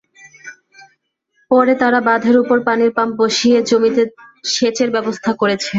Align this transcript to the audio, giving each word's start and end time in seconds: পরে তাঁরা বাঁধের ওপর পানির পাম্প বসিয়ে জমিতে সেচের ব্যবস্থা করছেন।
পরে 1.51 1.73
তাঁরা 1.81 1.99
বাঁধের 2.07 2.35
ওপর 2.39 2.57
পানির 2.67 2.91
পাম্প 2.97 3.13
বসিয়ে 3.21 3.57
জমিতে 3.69 4.03
সেচের 4.51 4.89
ব্যবস্থা 4.95 5.31
করছেন। 5.33 5.69